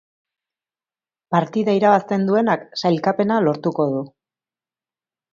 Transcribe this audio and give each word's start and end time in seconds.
Partida 1.35 1.75
irabazten 1.79 2.25
duenak 2.29 2.63
sailkapena 2.83 3.37
lortuko 3.49 3.85
du. 3.93 4.01